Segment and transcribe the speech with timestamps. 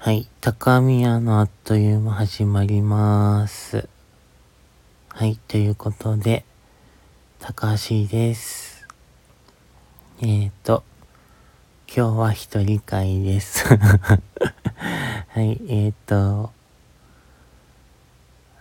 [0.00, 0.28] はい。
[0.40, 3.88] 高宮のあっという間始まります。
[5.08, 5.36] はい。
[5.48, 6.44] ということで、
[7.40, 8.86] 高橋です。
[10.20, 10.84] えーと、
[11.92, 13.64] 今日は一人会です。
[13.74, 15.60] はい。
[15.66, 16.52] えーと、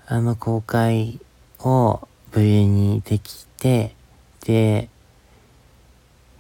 [0.08, 1.20] あの公開
[1.60, 3.96] を無事にできて、
[4.44, 4.90] で、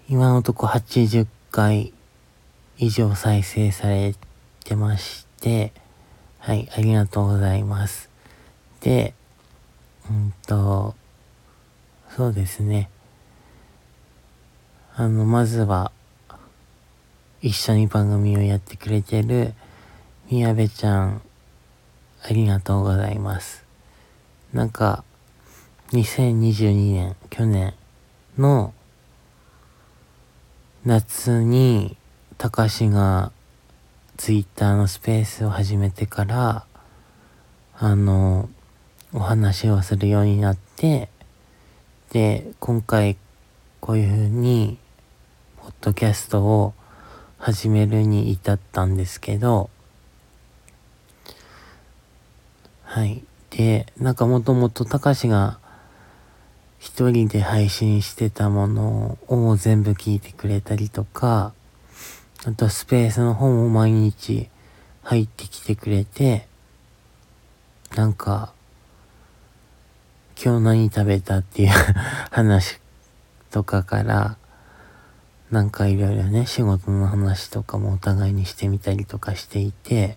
[0.09, 1.93] 今のとこ80回
[2.79, 4.26] 以上再生されて、
[4.67, 5.71] てまして、
[6.39, 8.09] はい、ありがとうございます。
[8.81, 9.13] で、
[10.09, 10.93] うんと、
[12.13, 12.89] そうですね。
[14.93, 15.93] あの、まずは、
[17.41, 19.53] 一緒に番組をやってくれてる、
[20.29, 21.21] 宮部ちゃん、
[22.21, 23.63] ありがとうございます。
[24.51, 25.05] なんか、
[25.93, 27.73] 2022年、去年
[28.37, 28.73] の
[30.83, 31.95] 夏に、
[32.37, 33.31] たかしが
[34.17, 36.65] ツイッターのスペースを始めてから、
[37.77, 38.49] あの、
[39.13, 41.09] お話をするようになって、
[42.11, 43.15] で、今回
[43.79, 44.79] こういう風に、
[45.61, 46.73] ポッドキャストを
[47.37, 49.69] 始めるに至ったんですけど、
[52.83, 53.23] はい。
[53.51, 55.59] で、なんかもともとたかしが
[56.79, 61.53] 一人で配信してたものを全部聞いてくれたりとか、
[62.45, 64.49] あとスペースの方も毎日
[65.03, 66.47] 入ってきてくれて、
[67.95, 68.53] なんか、
[70.41, 71.69] 今日何食べたっていう
[72.31, 72.79] 話
[73.49, 74.37] とかから、
[75.49, 80.15] なんかいろいろね、仕事の話とかもお互いにしてみたりとかしていて、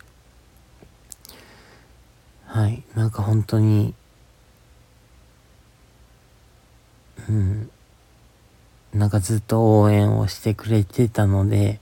[2.46, 3.94] はい、なんか本当に、
[7.28, 7.70] うん、
[8.92, 11.80] なんかずっと応援をしてくれてたので、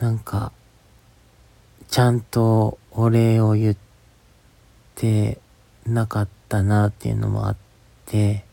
[0.00, 0.52] なんか、
[1.88, 3.76] ちゃんとお礼を言っ
[4.94, 5.38] て
[5.86, 7.56] なかったなっていうのもあっ
[8.06, 8.44] て、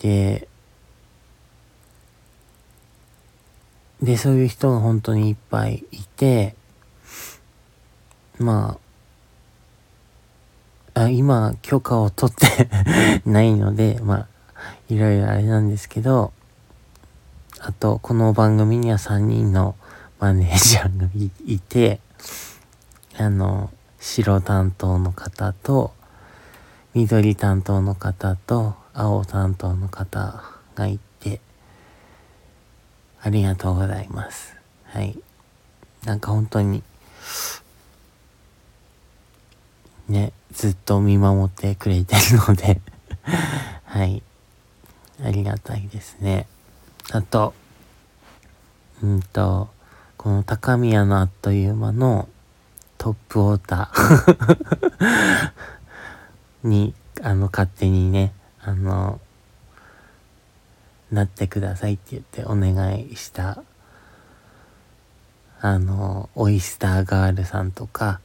[0.00, 0.48] で、
[4.02, 6.54] で、そういう人が本当にいっぱいいて、
[8.38, 8.78] ま
[10.94, 12.68] あ、あ今、許可を取って
[13.28, 14.26] ないので、まあ、
[14.88, 16.32] いろいろあれなんですけど、
[17.58, 19.74] あと、この番組には3人の
[20.20, 21.08] マネージャーが
[21.46, 21.98] いて、
[23.16, 25.94] あの、白担当の方と、
[26.92, 30.42] 緑担当の方と、青担当の方
[30.74, 31.40] がいて、
[33.22, 34.54] ありがとうございます。
[34.84, 35.18] はい。
[36.04, 36.82] なんか本当に、
[40.08, 42.80] ね、ずっと見守ってくれてるので
[43.84, 44.22] はい。
[45.24, 46.46] ありがたいですね。
[47.10, 47.54] あと、
[49.02, 49.70] うんと、
[50.20, 52.28] この高宮のあっという間の
[52.98, 55.52] トップウォーター。
[56.62, 56.92] に、
[57.22, 59.18] あの、勝手にね、あの、
[61.10, 63.62] なってくださいって言ってお願いした、
[65.62, 68.20] あの、オイスターガールさんとか、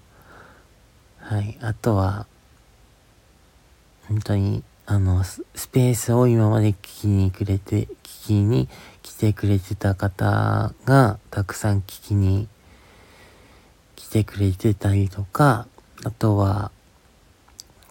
[1.22, 2.28] はい、あとは、
[4.10, 5.42] 本当に、あの、ス
[5.72, 8.70] ペースを今まで聞きにくれて、聞きに
[9.02, 12.48] 来てくれてた方がたくさん聞きに
[13.96, 15.68] 来てくれてたりとか、
[16.04, 16.72] あとは、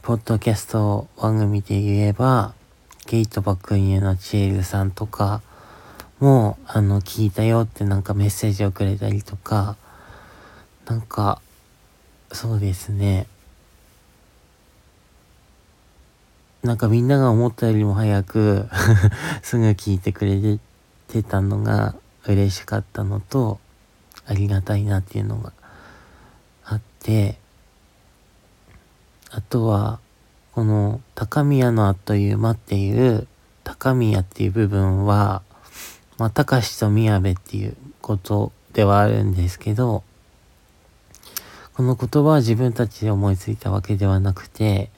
[0.03, 2.55] ポッドキャスト番組で言えば、
[3.07, 5.43] ゲイトバックンユのチエルさんとか
[6.21, 9.77] も、あの、聞いたよってなんかメッセージをくれたりとか、
[10.87, 11.41] なんか、
[12.31, 13.27] そうですね。
[16.65, 18.69] なんかみんなが思ったよりも早く
[19.43, 20.59] すぐ聞いてくれ
[21.09, 21.95] てたのが
[22.27, 23.61] 嬉しかったのと、
[24.27, 25.53] ありがたいなっていうのが
[26.65, 27.39] あって、
[29.31, 29.99] あとは、
[30.53, 33.27] この高宮のあっという間っていう
[33.63, 35.43] 高宮っていう部分は、
[36.17, 40.03] まあ、高しと宮部っていうことではあるんですけど、
[41.75, 44.89] この言葉は自分たちで思いついたわけではなくて、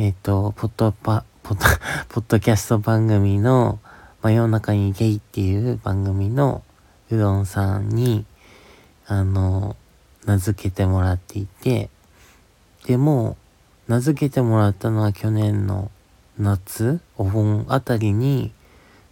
[0.00, 1.66] えっ、ー、と、ポッドパ、ポッド、
[2.08, 3.80] ポッドキャスト番組の、
[4.22, 6.62] 真夜中にゲイっていう番組の
[7.10, 8.24] うどんさんに、
[9.06, 9.76] あの、
[10.24, 11.90] 名付けてもらっていて、
[12.86, 13.36] でも、
[13.88, 15.90] 名付けてもらったのは去年の
[16.38, 18.52] 夏、お盆あたりに、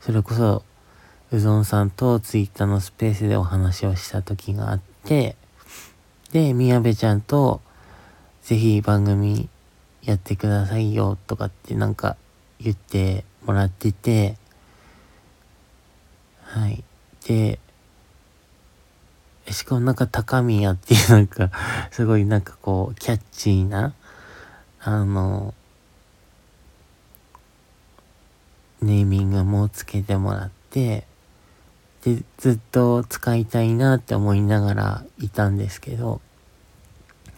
[0.01, 0.63] それこそ、
[1.31, 5.37] うどんさんとツイッターのスペースでお話をした時があって、
[6.33, 7.61] で、宮部ちゃんと、
[8.41, 9.51] ぜひ番組
[10.09, 12.17] やってくださいよとかってなんか
[12.59, 14.37] 言ってもらってて、
[16.45, 16.83] はい。
[17.27, 17.59] で、
[19.51, 21.51] しかもなんか高宮っていうなんか、
[21.93, 23.93] すごいなんかこう、キャッチーな、
[24.81, 25.53] あの、
[28.81, 31.07] ネーミングもつけてもらって、
[32.03, 36.23] で、ずっと使いたいなって思いながらいたんですけど、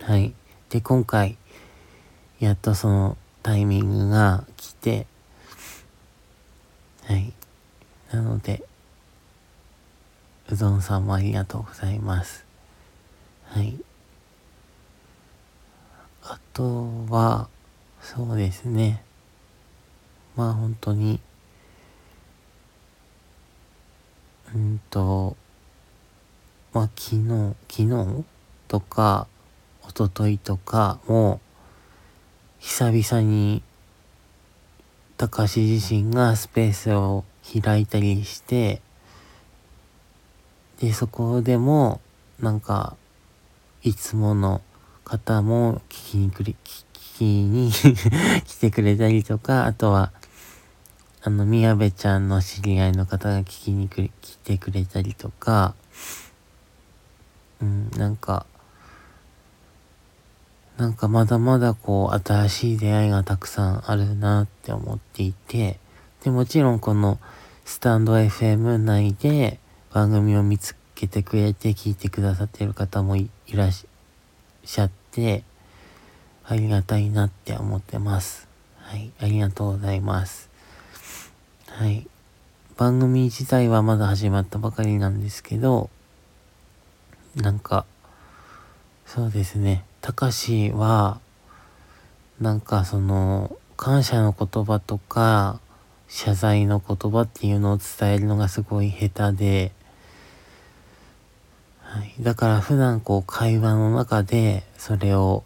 [0.02, 0.34] はい。
[0.69, 1.37] で、今回、
[2.40, 5.06] やっとそのタイミングが来て、
[7.04, 7.34] はい。
[8.10, 8.64] なので、
[10.48, 12.46] うどんさんもありがとうございます。
[13.44, 13.76] はい。
[16.22, 17.48] あとは、
[18.00, 19.02] そうですね。
[20.34, 21.20] まあ本当に、
[24.54, 25.37] うんと、
[26.72, 28.25] まあ昨日、昨日
[28.66, 29.26] とか、
[29.87, 31.38] 一昨日とかも、
[32.60, 33.62] 久々に、
[35.16, 37.24] 高橋自身がスペースを
[37.62, 38.82] 開いたりして、
[40.78, 42.02] で、そこでも、
[42.38, 42.96] なんか、
[43.82, 44.60] いつもの
[45.04, 46.84] 方も聞きにくり、聞
[47.18, 47.72] きに
[48.44, 50.12] 来てくれたりとか、あとは、
[51.22, 54.10] あの、宮部ちゃんの知り合いの方が聞きに来
[54.44, 55.74] てくれたりとか、
[57.62, 58.44] うん、なんか、
[60.80, 65.78] なんかまだまだこう、新しい出会いがたくさんあるなって思っていて、
[66.24, 67.20] で、もちろんこの、
[67.66, 69.60] スタンド FM 内で
[69.92, 75.44] 番組を見つけてくれて聞いてくださってる方もいらっしゃって、
[76.46, 78.48] ありがたいなって思ってます。
[78.78, 80.48] はい、ありがとうございます。
[81.68, 82.06] はい。
[82.78, 85.90] 番組自体はまだ始まったばかりなんですけど、
[87.36, 87.84] なんか、
[89.04, 89.84] そうですね。
[90.00, 91.20] たかしは、
[92.41, 95.61] なんかその、感謝の言葉とか、
[96.08, 99.73] 謝罪の言葉っていうのを伝えるのがすごい下手で、
[101.82, 102.14] はい。
[102.20, 105.44] だから普段こう会話の中でそれを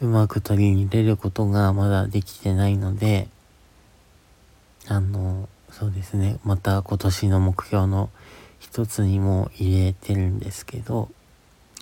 [0.00, 3.28] うまく取り入れることがまだできてないので、
[4.86, 6.38] あの、そうですね。
[6.44, 8.10] また今年の目標の
[8.58, 11.08] 一つにも入れてるんですけど、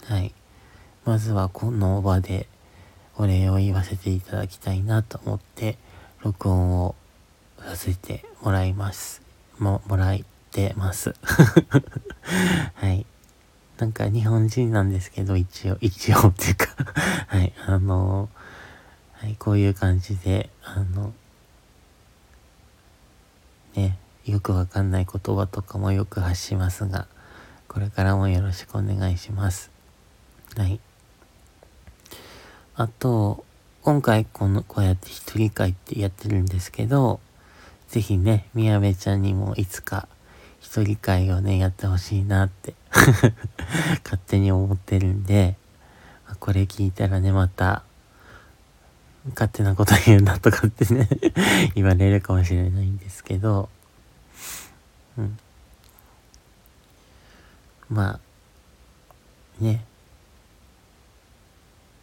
[0.04, 0.32] はい。
[1.06, 2.48] まずはこの場で
[3.16, 5.78] お礼を言わせていただきたいなと思って、
[6.22, 6.96] 録音を
[7.60, 9.22] させてもらいます。
[9.60, 10.18] も、もらっ
[10.50, 11.14] てます。
[12.74, 13.06] はい。
[13.78, 16.66] なんか日本人なんですけど、一応、一応っていうか
[17.28, 18.28] はい、あの
[19.12, 21.14] はい、こういう感じで、あの、
[23.76, 27.06] ね、よくわかんない言葉とかもよく発しますが、
[27.68, 29.70] これからもよろしくお願いします。
[30.56, 30.80] はい。
[32.78, 33.42] あと、
[33.80, 37.20] 今回この、こうやって一人会ってやってるんですけど、
[37.88, 40.08] ぜひね、みやべちゃんにもいつか
[40.60, 42.74] 一人会をね、やってほしいなって
[44.04, 45.56] 勝手に思ってるんで、
[46.38, 47.82] これ聞いたらね、また、
[49.30, 51.08] 勝手なこと言うなとかってね
[51.74, 53.70] 言われるかもしれないんですけど、
[55.16, 55.38] うん。
[57.88, 58.20] ま
[59.60, 59.82] あ、ね。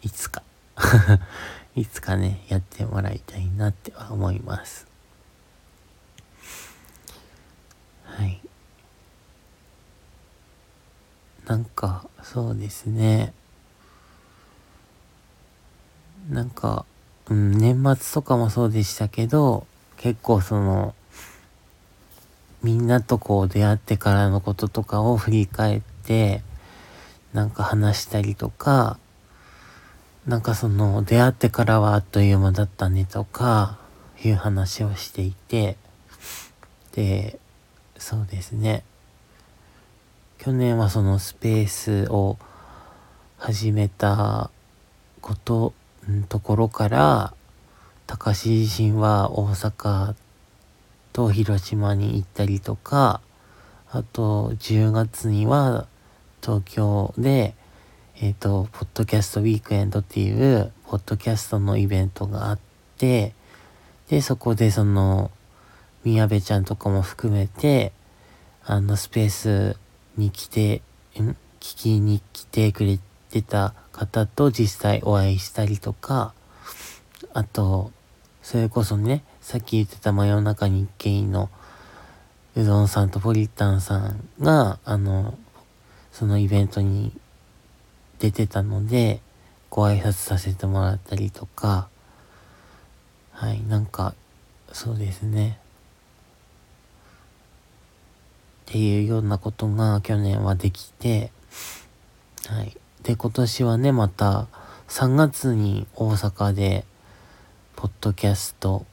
[0.03, 0.42] いつか
[1.75, 4.87] いつかね、やってもらいたいなっては思います。
[8.05, 8.39] はい。
[11.45, 13.33] なんか、そうですね。
[16.29, 16.85] なんか、
[17.29, 20.95] うん、年末とかもそうでしたけど、結構その、
[22.61, 26.43] みんなとこう出会ってからのこととかを振り返って、
[27.33, 28.97] なんか話したりとか、
[30.27, 33.77] なんかその出会ってからはあっという間だったねとか、
[34.23, 35.75] いう話をしていて、
[36.93, 37.39] で、
[37.97, 38.85] そうですね。
[40.37, 42.37] 去年はそのスペースを
[43.37, 44.49] 始めた
[45.19, 45.73] こと、
[46.09, 47.33] んところから、
[48.07, 50.15] 高橋自身は大阪
[51.11, 53.19] と広島に行ったりとか、
[53.91, 55.85] あと10月には
[56.41, 57.55] 東京で、
[58.21, 62.59] えっ、ー、と、ポッドキャストウィークエンドっていう、ポッドキャストのイベントがあっ
[62.97, 63.33] て、
[64.09, 65.31] で、そこでその、
[66.03, 67.91] 宮部ちゃんとかも含めて、
[68.65, 69.77] あのスペース
[70.17, 70.81] に来て、
[71.19, 71.35] ん？
[71.63, 76.33] 聞きに来てくれてた方と実際お会いしたりとか、
[77.33, 77.91] あと、
[78.41, 81.49] それこそね、さっき言ってた真夜中日経の
[82.57, 85.37] うどんさんとポリタンさんが、あの、
[86.11, 87.13] そのイベントに
[88.23, 89.19] 出てたので、
[89.69, 91.89] ご挨拶させてもらったりとか、
[93.33, 94.15] はい、なんか、
[94.71, 95.59] そうですね。
[98.65, 101.33] っていうようなことが去年はできて、
[102.47, 102.77] はい。
[103.01, 104.47] で、今年はね、また
[104.87, 106.85] 3月に大阪で、
[107.75, 108.85] ポッドキャスト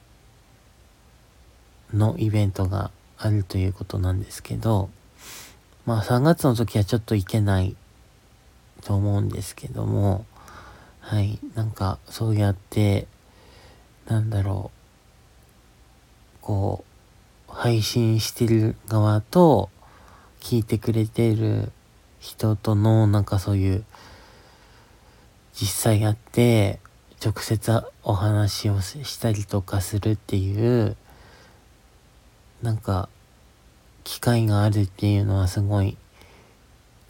[1.93, 4.89] のイベントがあるということなんですけど、
[5.85, 7.77] まあ3月の時はちょっと行けない
[8.81, 10.25] と思うんですけども、
[10.99, 13.07] はい、なんかそうやって、
[14.07, 14.71] なんだろ
[16.41, 16.83] う、こ
[17.49, 19.69] う、配信してる側と、
[20.39, 21.71] 聞いてくれてる
[22.19, 23.85] 人との、なんかそういう、
[25.53, 26.79] 実際やって、
[27.23, 30.97] 直接お話をしたりとかするっていう、
[32.63, 33.09] なんか、
[34.03, 35.97] 機会があるっていうのはすごい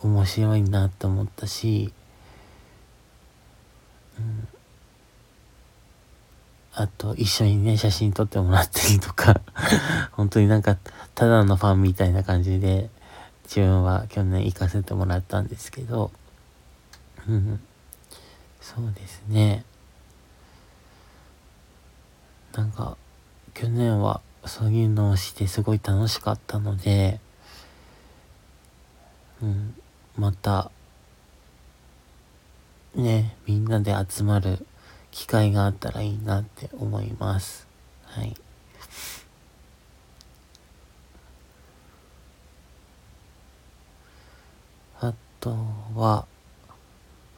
[0.03, 1.93] 面白いなと思ったし、
[4.17, 4.47] うん、
[6.73, 9.41] あと一緒にね写真撮ってもらったりとか
[10.13, 10.77] 本当になんか
[11.13, 12.89] ただのファンみたいな感じで
[13.43, 16.11] 自分は去年行かせてもらったんですけど、
[17.27, 17.59] うん、
[18.61, 19.65] そうですね。
[22.53, 22.97] なんか
[23.53, 27.19] 去年はそういうのをしてすごい楽しかったので、
[29.41, 29.75] うん、
[30.21, 30.69] また、
[32.93, 34.67] ね、みんなで集まる
[35.09, 37.67] 機会があったらいいなって思います。
[38.05, 38.35] はい。
[44.99, 45.57] あと
[45.95, 46.27] は、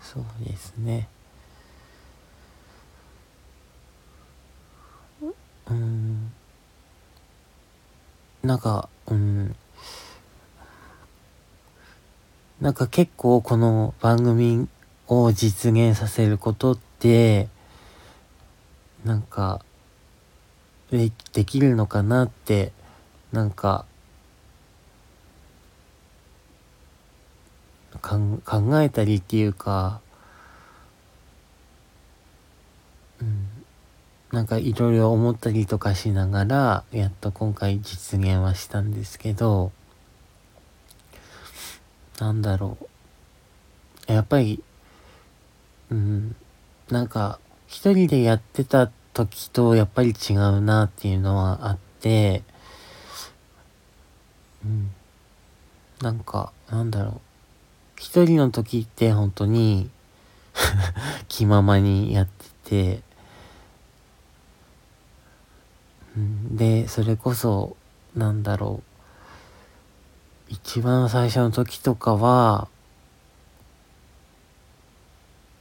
[0.01, 1.07] そうですね。
[5.69, 6.33] うん。
[8.43, 9.55] なんか、うん。
[12.63, 14.69] なんか結構この番組
[15.09, 17.49] を実現させることって、
[19.03, 19.59] なんか、
[20.89, 21.11] で
[21.43, 22.71] きるのかなって、
[23.33, 23.85] なんか、
[28.01, 29.99] かん考えたりっていうか、
[33.19, 33.49] うん、
[34.31, 39.73] なんかいろいろ思ったりとかしながら、やっと今回実現はしたんですけど、
[42.23, 42.77] なんだろ
[44.07, 44.11] う。
[44.11, 44.63] やっぱり、
[45.91, 46.37] うん、
[46.89, 47.37] なんか、
[47.67, 52.43] 一人でやってた時とやっぱり違うなっていうのはあって、
[54.63, 54.91] うん、
[56.01, 57.21] なんか、なんだろう。
[57.97, 59.89] 一人の時って本当に
[61.27, 62.27] 気ままにやっ
[62.63, 63.03] てて、
[66.51, 67.75] で、それこそ、
[68.15, 68.92] なんだろう。
[70.53, 72.67] 一番最初の時とかは、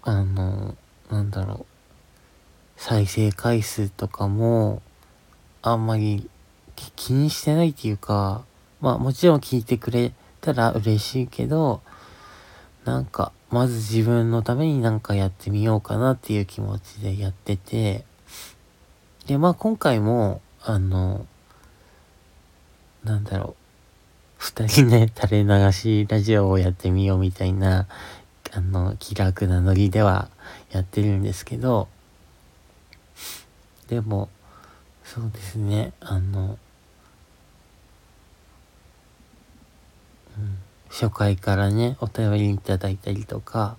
[0.02, 0.76] あの、
[1.11, 1.66] なんだろう。
[2.76, 4.82] 再生回数とかも、
[5.62, 6.28] あんまり
[6.94, 8.44] 気にしてないっていうか、
[8.82, 11.80] まあもちろん聞いてくれたら嬉しいけど、
[12.84, 18.04] なんか、まず自分のためになんかやってみようかなっていう気持ちでやってて、
[19.26, 21.26] で、まあ今回も、あの、
[23.04, 23.62] なんだろう、
[24.42, 27.87] 二人ね、垂れ流しラジオをやってみようみたいな、
[28.50, 30.30] あの、気楽なノリでは
[30.72, 31.87] やってるんですけど、
[33.87, 34.28] でも、
[35.04, 36.58] そうですね、あの、
[40.37, 40.58] うん、
[40.88, 43.76] 初回からね、お便りいただいたりとか、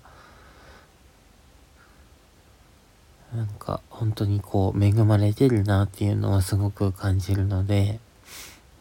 [3.35, 7.99] なんか本当にこう恵まれてるなっていうのはすごく感じるので、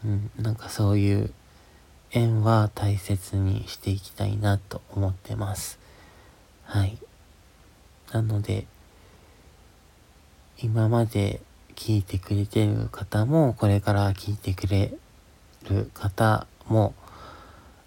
[0.04, 1.34] うん、なんかそういう
[2.14, 5.78] 縁は大切にしていきたいなと思ってます。
[6.64, 6.98] はい。
[8.12, 8.66] なので、
[10.58, 11.40] 今まで
[11.74, 14.92] 聞いてくれてる方も、これから聞いてくれ
[15.70, 16.94] る方も、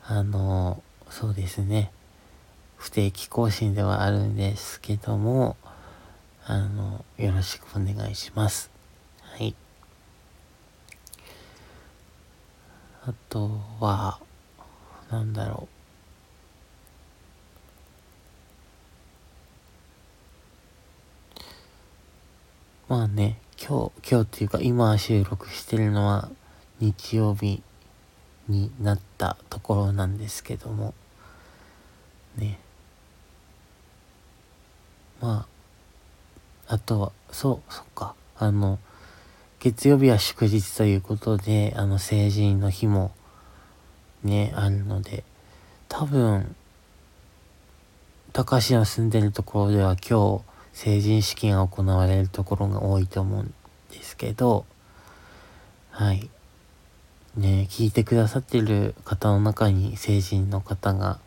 [0.03, 1.91] あの、そうですね、
[2.77, 5.55] 不定期更新ではあるんですけども、
[6.46, 8.72] あの、よろしくお願いします。
[9.22, 9.55] はい。
[13.07, 14.19] あとは、
[15.12, 15.67] なんだろ
[22.89, 22.93] う。
[22.93, 26.29] まあね、今日、今日っていうか今収録してるのは
[26.79, 27.62] 日曜日
[28.47, 30.95] になったところなんですけども、
[32.38, 32.59] ね。
[35.21, 35.45] ま
[36.67, 38.15] あ、あとは、そう、そっか。
[38.38, 38.79] あの、
[39.65, 43.12] 月曜日は祝日ということで、あの、成人の日も、
[44.24, 45.24] ね、あるので、
[45.89, 46.55] 多分、
[48.31, 53.53] 高橋の住んでるところでは今日、成人式が行われるところが多いと思うん
[53.91, 54.67] ですけど、
[55.89, 56.29] はい。
[57.36, 61.17] ね、聞いてくださってる方の中に成人の方が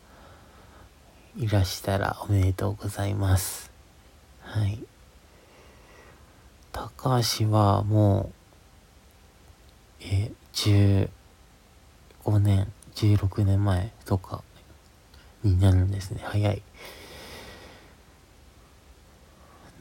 [1.35, 3.69] いらしたらおめでとうございます。
[4.43, 4.79] はい。
[6.71, 8.31] 高橋はも
[10.01, 11.09] う、え、15
[12.39, 14.43] 年、16年前とか
[15.43, 16.21] になるんですね。
[16.23, 16.61] 早い。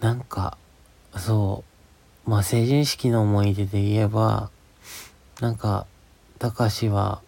[0.00, 0.56] なんか、
[1.16, 1.64] そ
[2.26, 4.50] う、まあ成人式の思い出で言えば、
[5.40, 5.86] なんか、
[6.38, 7.20] 高橋は、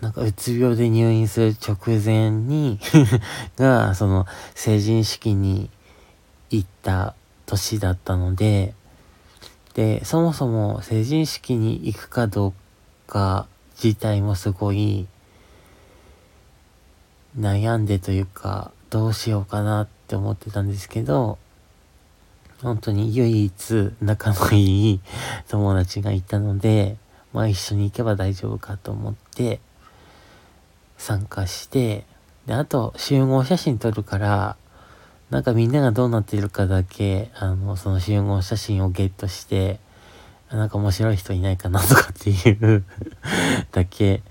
[0.00, 2.78] なんかうつ病で入院する直前に
[3.56, 5.70] が、その成人式に
[6.50, 7.14] 行った
[7.46, 8.74] 年だったので、
[9.74, 12.52] で、そもそも成人式に行くかどう
[13.06, 13.46] か
[13.82, 15.06] 自体もすごい
[17.38, 21.38] 悩んでというか、どうしようかなって思ってたんですけど、
[22.62, 25.00] 本当に唯一仲のいい
[25.48, 26.96] 友達がいたので、
[27.32, 29.60] まあ一緒に行けば大丈夫かと思って
[30.96, 32.04] 参加して、
[32.46, 34.56] で、あと集合写真撮るから、
[35.30, 39.78] なんかみんながどうなっているかだけ、あの、その集合写真をゲットして、
[40.50, 42.84] なんか面白い人いないかなとかっていう
[43.70, 44.22] だけ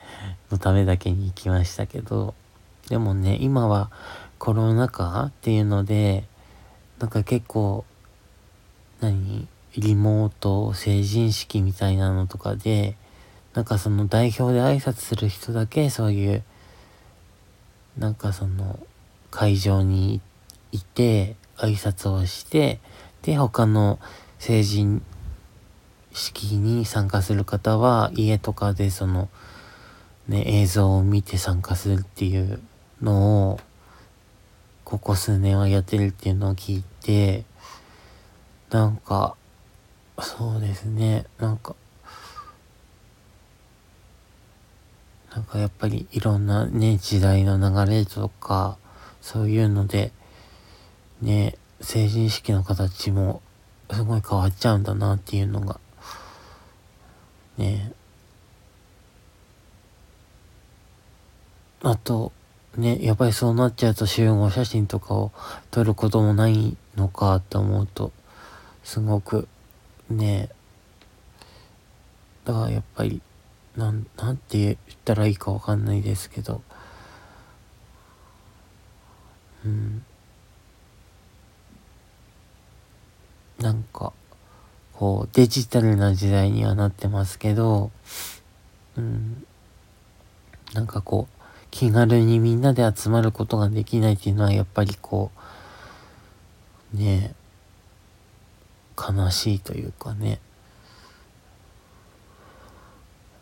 [0.51, 2.33] のためだけに行きましたけど、
[2.89, 3.91] でもね、今は
[4.39, 6.25] コロナ禍っていうので、
[6.99, 7.85] なんか結構、
[8.99, 9.47] 何？
[9.77, 12.95] リモート成人式みたいなのとかで、
[13.53, 16.43] なんかその代表で挨拶する人だけそういう、
[17.95, 18.79] なんかその
[19.29, 20.21] 会場に行
[20.71, 22.79] いて挨拶をして、
[23.21, 23.99] で、他の
[24.39, 25.03] 成人
[26.13, 29.29] 式に参加する方は家とかでその、
[30.27, 32.61] ね、映像を見て参加するっていう
[33.01, 33.59] のを、
[34.83, 37.43] ここ数年はやってるっていうのを聞いて、
[38.69, 39.35] なんか、
[40.19, 41.75] そうですね、なんか、
[45.31, 48.77] なんかやっぱりいろんなね、時代の流れとか、
[49.21, 50.11] そういうので、
[51.21, 53.41] ね、成人式の形も
[53.91, 55.79] すごい変わっちゃうんだなっていうのが、
[57.57, 57.91] ね、
[61.81, 62.31] あと、
[62.75, 65.31] ね、やっぱりそうなっちゃうと集合写真とかを
[65.71, 68.11] 撮ることもないのかって思うと、
[68.83, 69.47] すごく、
[70.09, 70.49] ね、
[72.45, 73.21] だからやっぱり、
[73.75, 76.61] なん、なんて言ったらいいかわかんないですけど、
[79.65, 80.05] うん。
[83.59, 84.13] なんか、
[84.93, 87.91] こう、デジタルな時代にはなってますけど、
[88.97, 89.45] うん。
[90.73, 91.37] なんかこう、
[91.71, 95.31] 気軽にみんなで集まることができないっていうのはやっぱりこ
[96.93, 100.39] うねえ悲しいというかね。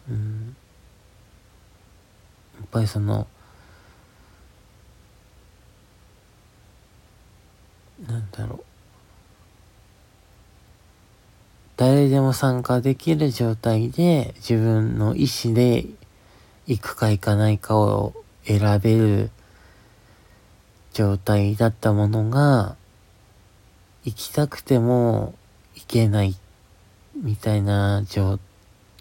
[0.09, 0.55] うん。
[2.59, 3.25] やっぱりその
[8.05, 8.74] なんだろう。
[12.09, 15.85] でも参加できる状態で自分の意思で
[16.67, 18.13] 行くか行かないかを
[18.43, 19.29] 選べる
[20.93, 22.75] 状態だったものが、
[24.03, 25.33] 行きたくても
[25.73, 26.35] 行けない
[27.21, 28.39] みたいな状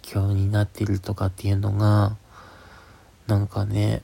[0.03, 2.17] 況になってるとかっていうのが、
[3.27, 4.03] なんかね、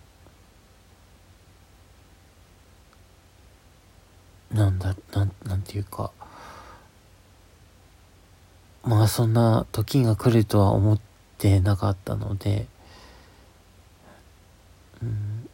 [4.53, 6.13] なんだ、なん、なんていうか、
[8.83, 11.01] まあそんな時が来るとは思っ
[11.39, 12.67] てなかったので、
[15.03, 15.49] うん、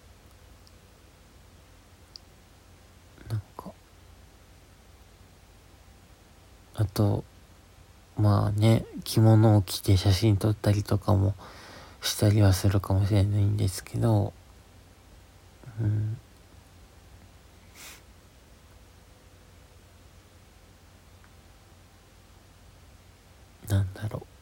[3.28, 3.72] なんか。
[6.74, 7.24] あと
[8.16, 11.34] まあね着物を着て写真撮ったりとかも
[12.00, 14.32] したりはするかもしれないんですけど
[15.80, 16.18] うん。
[23.68, 24.36] なんだろう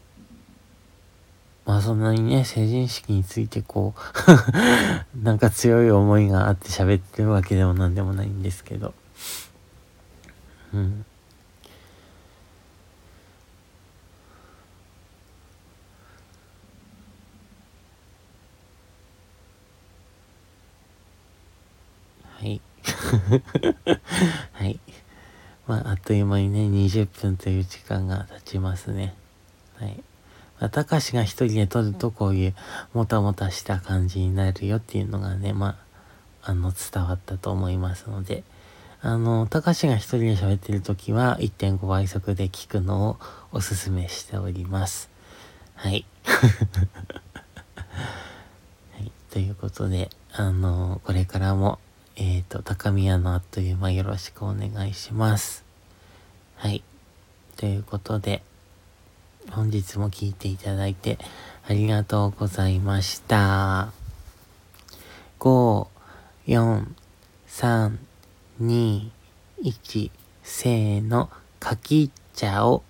[1.66, 3.94] まあそんなにね、成人式についてこ
[5.16, 8.92] う なんか強い思いがあって喋ってるわけでもなんでもないんですけど。
[10.74, 11.04] うん。
[22.38, 22.60] はい。
[25.66, 29.14] まあ、あっという間にね、20分という時間が経ちますね。
[29.76, 30.02] はい。
[30.60, 32.54] またかしが一人で撮るとこういう
[32.92, 35.78] もたもたした感じになるよっていうのがね、ま
[36.42, 38.44] あ、あの、伝わったと思いますので、
[39.00, 43.18] あの、たかしが一人で喋ってる時は1.5倍速で聞くのを
[43.52, 45.10] おすすめしております。
[45.74, 46.06] はい。
[46.24, 47.92] は
[49.00, 51.78] い、ということで、あの、これからも、
[52.16, 55.64] えっ、ー、と、高宮のあっという間よろしくお願いします。
[56.56, 56.84] はい。
[57.56, 58.42] ということで、
[59.50, 61.18] 本日も聞いていただいて
[61.68, 63.92] ありがとうございました。
[65.40, 65.86] 5、
[66.46, 66.86] 4、
[67.48, 67.98] 3、
[68.62, 69.10] 2、
[69.62, 70.10] 1、
[70.42, 72.82] せーの、かきっちゃお。